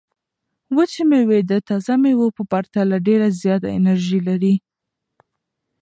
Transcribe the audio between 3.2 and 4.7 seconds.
زیاته انرژي لري.